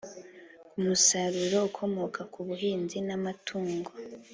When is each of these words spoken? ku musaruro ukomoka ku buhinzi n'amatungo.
ku 0.69 0.77
musaruro 0.85 1.57
ukomoka 1.69 2.21
ku 2.31 2.39
buhinzi 2.47 2.97
n'amatungo. 3.07 3.91